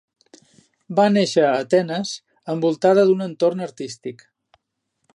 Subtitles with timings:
[0.99, 2.15] Va néixer a Atenes
[2.55, 4.29] envoltada d'un entorn artístic.